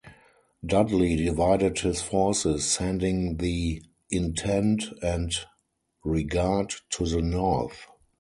[0.65, 5.31] Dudley divided his forces, sending the "Intent" and
[6.03, 7.85] "Regard" to the north.